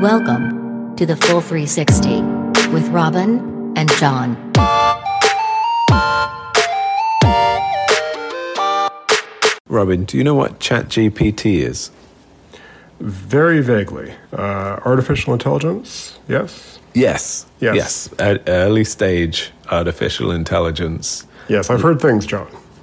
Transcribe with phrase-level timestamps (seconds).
[0.00, 2.20] Welcome to the Full 360
[2.70, 4.36] with Robin and John.
[9.66, 11.90] Robin, do you know what ChatGPT is?
[13.00, 14.12] Very vaguely.
[14.34, 16.78] Uh, artificial intelligence, yes?
[16.92, 17.46] Yes.
[17.60, 17.76] Yes.
[17.76, 18.14] Yes.
[18.18, 21.26] At early stage artificial intelligence.
[21.48, 22.48] Yes, I've heard things, John.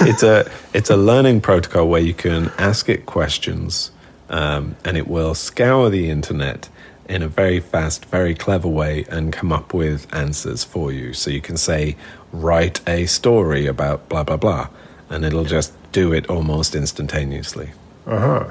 [0.00, 3.90] it's a it's a learning protocol where you can ask it questions,
[4.28, 6.68] um, and it will scour the internet
[7.08, 11.12] in a very fast, very clever way and come up with answers for you.
[11.12, 11.96] So you can say,
[12.32, 14.68] write a story about blah blah blah,
[15.08, 17.70] and it'll just do it almost instantaneously.
[18.06, 18.50] Uh huh.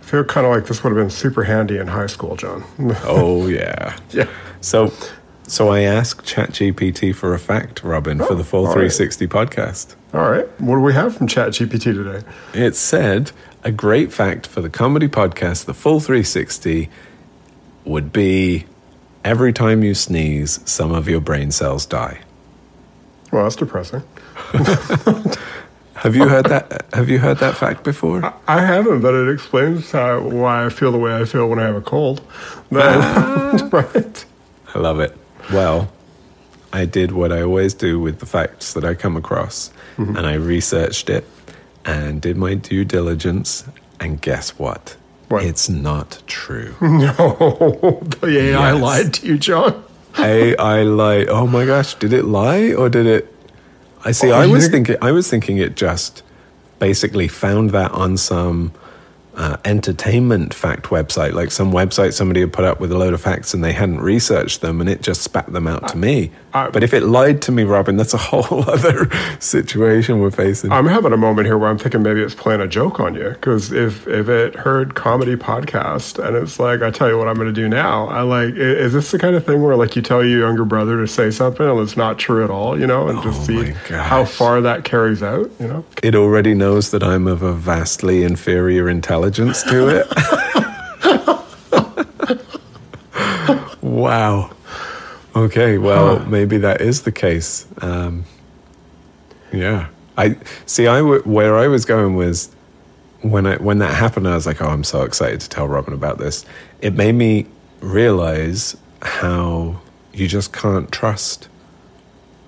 [0.00, 2.64] I feel kind of like this would have been super handy in high school, John.
[3.04, 3.96] Oh yeah.
[4.10, 4.28] yeah.
[4.60, 4.92] So
[5.46, 8.90] so I asked ChatGPT for a fact, Robin, for the Full oh, all right.
[8.90, 9.94] 360 podcast.
[10.14, 10.46] All right.
[10.60, 12.26] What do we have from ChatGPT today?
[12.54, 13.32] It said
[13.64, 16.88] a great fact for the comedy podcast, the Full 360,
[17.84, 18.66] would be
[19.24, 22.20] every time you sneeze, some of your brain cells die.
[23.30, 24.02] Well, that's depressing.
[25.94, 26.84] Have you heard that?
[26.94, 28.34] Have you heard that fact before?
[28.48, 31.66] I haven't, but it explains how, why I feel the way I feel when I
[31.66, 32.20] have a cold.
[32.70, 34.24] But- right.
[34.74, 35.16] I love it.
[35.52, 35.92] Well,
[36.72, 40.16] I did what I always do with the facts that I come across, mm-hmm.
[40.16, 41.24] and I researched it
[41.84, 43.64] and did my due diligence.
[44.00, 44.96] And guess what?
[45.28, 45.44] What?
[45.44, 46.74] It's not true.
[46.80, 48.82] No, the AI Yes.
[48.82, 49.84] lied to you, John.
[50.18, 51.28] AI lied.
[51.28, 53.34] Oh my gosh, did it lie or did it?
[54.04, 54.30] I see.
[54.30, 54.96] Oh, I was thinking.
[55.00, 56.22] I was thinking it just
[56.78, 58.72] basically found that on some
[59.36, 63.20] uh, entertainment fact website, like some website somebody had put up with a load of
[63.20, 66.30] facts and they hadn't researched them, and it just spat them out to me.
[66.54, 69.08] I- but if it lied to me, Robin, that's a whole other
[69.40, 70.70] situation we're facing.
[70.70, 73.30] I'm having a moment here where I'm thinking maybe it's playing a joke on you.
[73.30, 77.36] Because if, if it heard comedy podcast and it's like, I tell you what I'm
[77.36, 80.02] going to do now, I like, is this the kind of thing where like you
[80.02, 83.08] tell your younger brother to say something and it's not true at all, you know,
[83.08, 85.84] and just Oh see my how far that carries out, you know?
[86.02, 90.06] it already knows that I'm of a vastly inferior intelligence to it.
[93.82, 94.50] wow.
[95.34, 97.66] Okay, well, maybe that is the case.
[97.78, 98.24] Um,
[99.52, 100.86] yeah, I see.
[100.86, 102.50] I w- where I was going was
[103.22, 104.28] when I when that happened.
[104.28, 106.44] I was like, "Oh, I'm so excited to tell Robin about this."
[106.80, 107.46] It made me
[107.80, 109.80] realize how
[110.12, 111.48] you just can't trust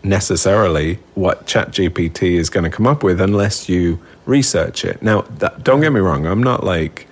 [0.02, 5.02] necessarily what ChatGPT is going to come up with unless you research it.
[5.02, 6.26] Now, that, don't get me wrong.
[6.26, 7.06] I'm not like,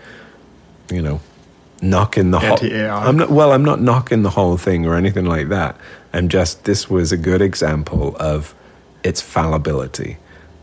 [0.90, 1.20] you know,
[1.80, 2.58] knocking the whole.
[2.62, 3.30] I'm not.
[3.30, 5.76] Well, I'm not knocking the whole thing or anything like that.
[6.12, 6.64] I'm just.
[6.64, 8.54] This was a good example of
[9.02, 10.18] its fallibility.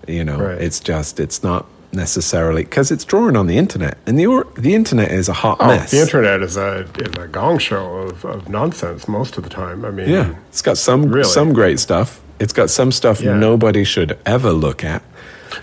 [0.07, 0.61] You know, Right.
[0.61, 1.19] it's just.
[1.19, 5.27] It's not necessarily because it's drawing on the internet, and the or- the internet is
[5.27, 5.89] a hot Oh, mess.
[5.89, 9.83] the internet is a, is a gong show of, of nonsense most of the time.
[9.83, 11.23] I mean, Yeah, it's got some Really?
[11.27, 12.21] some great stuff.
[12.39, 13.33] It's got some stuff Yeah.
[13.33, 15.01] nobody should ever look at.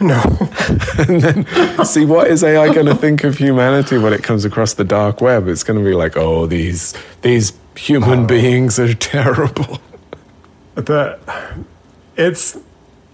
[0.01, 0.23] No.
[1.09, 4.75] and then see what is AI going to think of humanity when it comes across
[4.75, 5.49] the dark web?
[5.49, 9.81] It's going to be like, oh, these these human beings are terrible.
[10.75, 11.19] the
[12.17, 12.59] it's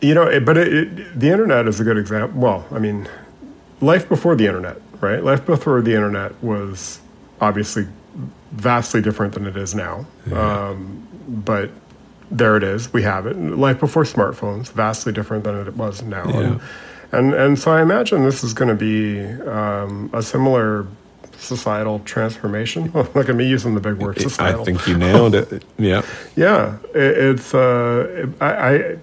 [0.00, 3.08] you know it, but it, it, the internet is a good example well i mean
[3.80, 7.00] life before the internet right life before the internet was
[7.40, 7.86] obviously
[8.52, 11.70] vastly different than it is now um, but
[12.32, 12.92] there it is.
[12.92, 13.36] We have it.
[13.36, 16.28] Life before smartphones vastly different than it was now.
[16.28, 16.60] And,
[17.12, 20.86] and and so i imagine this is going to be um, a similar
[21.36, 22.90] societal transformation.
[23.14, 24.62] Look at me using the big word societal.
[24.62, 25.64] I think you nailed it.
[25.78, 26.02] Yeah,
[26.36, 28.96] yeah, it, it's uh, I, I,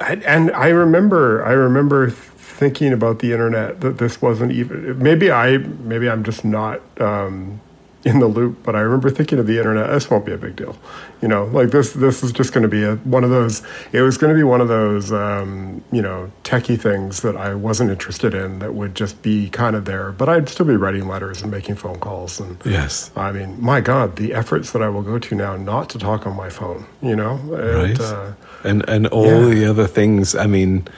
[0.00, 5.30] I and I remember I remember thinking about the internet that this wasn't even maybe
[5.30, 7.60] I maybe I'm just not um,
[8.02, 9.90] in the loop, but I remember thinking of the internet.
[9.90, 10.76] This won't be a big deal,
[11.20, 11.44] you know.
[11.44, 13.62] Like this this is just going to be a, one of those.
[13.92, 17.54] It was going to be one of those um, you know techie things that I
[17.54, 21.08] wasn't interested in that would just be kind of there, but I'd still be writing
[21.08, 24.88] letters and making phone calls and yes, I mean, my God, the efforts that I
[24.88, 27.34] will go to now not to talk on my phone, you know?
[27.36, 27.90] right.
[27.90, 28.32] And, uh,
[28.64, 29.54] and and all yeah.
[29.54, 30.34] the other things.
[30.34, 30.88] I mean,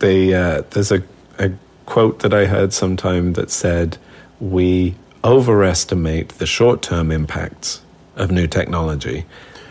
[0.00, 1.02] they uh, there's a
[1.38, 1.52] a
[1.86, 3.98] quote that I heard sometime that said
[4.40, 7.82] we overestimate the short term impacts
[8.16, 9.24] of new technology,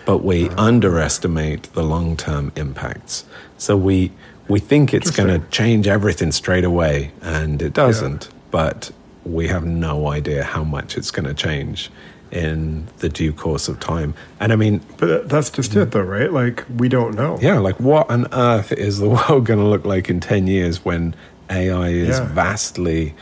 [0.06, 3.26] but we underestimate the long term impacts.
[3.58, 4.12] So we
[4.48, 8.30] we think it's going to change everything straight away, and it doesn't.
[8.50, 8.92] But
[9.24, 11.90] we have no idea how much it's going to change
[12.32, 14.14] in the due course of time.
[14.40, 16.32] And I mean, but that's just it, though, right?
[16.32, 17.38] Like, we don't know.
[17.42, 20.84] yeah, like what on earth is the world going to look like in 10 years
[20.84, 21.14] when
[21.50, 22.26] AI is Yeah.
[22.34, 23.14] vastly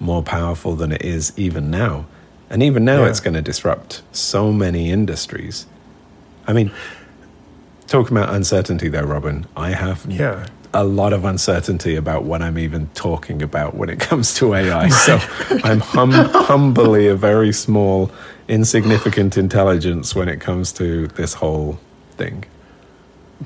[0.00, 2.06] more powerful than it is even now?
[2.50, 3.08] And even now, Yeah.
[3.10, 5.66] it's going to disrupt so many industries.
[6.46, 6.70] I mean,
[7.88, 10.46] talking about uncertainty, though, Robin, I have Yeah.
[10.72, 14.88] a lot of uncertainty about what I'm even talking about when it comes to AI.
[14.90, 15.18] So
[15.64, 18.10] I'm hum- humbly a very small,
[18.48, 21.78] insignificant intelligence when it comes to this whole
[22.16, 22.44] thing.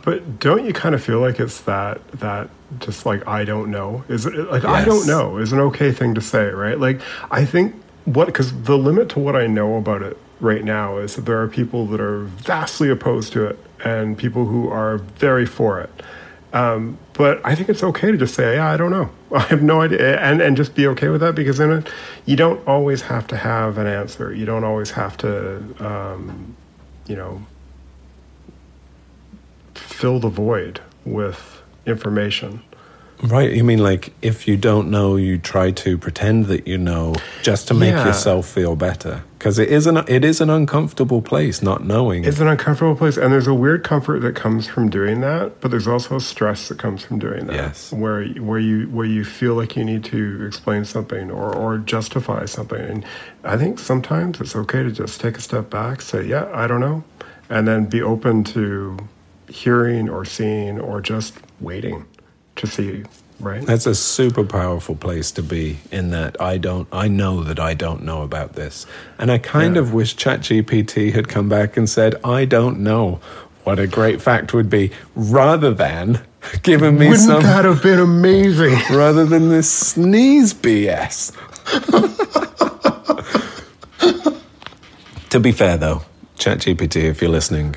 [0.02, 2.48] But don't you kind of feel like it's that that
[2.78, 4.04] just like I don't know?
[4.08, 6.78] Is it like I don't know is an okay thing to say, right?
[6.78, 7.00] Like
[7.30, 11.16] I think what because the limit to what I know about it right now is
[11.16, 15.46] that there are people that are vastly opposed to it and people who are very
[15.46, 15.90] for it.
[16.52, 19.10] Um, but I think it's okay to just say, yeah, I don't know.
[19.34, 21.88] I have no idea, and and just be okay with that because then it,
[22.26, 24.32] you don't always have to have an answer.
[24.32, 26.56] You don't always have to, um,
[27.06, 27.42] you know,
[30.00, 32.62] fill the void with information.
[33.22, 33.52] Right.
[33.52, 37.68] You mean like if you don't know, you try to pretend that you know just
[37.68, 38.06] to make Yeah.
[38.06, 39.22] yourself feel better.
[39.38, 42.24] Because it is an it is an uncomfortable place not knowing.
[42.24, 45.70] It's an uncomfortable place, and there's a weird comfort that comes from doing that, but
[45.70, 47.56] there's also a stress that comes from doing that.
[47.56, 47.92] Yes.
[47.92, 52.46] where where you where you feel like you need to explain something or or justify
[52.46, 53.04] something, and
[53.44, 56.80] I think sometimes it's okay to just take a step back, say, "Yeah, I don't
[56.80, 57.04] know,"
[57.50, 58.96] and then be open to
[59.50, 62.04] hearing or seeing or just waiting
[62.56, 63.04] to see.
[63.40, 63.64] Right.
[63.64, 67.74] That's a super powerful place to be in that I don't I know that I
[67.74, 68.86] don't know about this.
[69.18, 69.82] And I kind Yeah.
[69.82, 73.20] of wish ChatGPT had come back and said, I don't know
[73.64, 76.20] what a great fact would be, rather than
[76.62, 78.76] giving me Wouldn't some that have been amazing?
[78.90, 81.32] rather than this sneeze BS.
[85.30, 86.02] to be fair though,
[86.38, 87.76] ChatGPT, if you're listening,